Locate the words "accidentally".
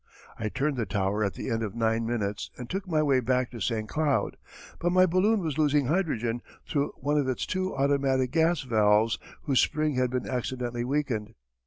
10.27-10.83